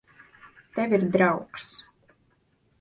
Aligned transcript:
Tev 0.77 0.95
ir 0.99 1.05
draugs. 1.17 1.71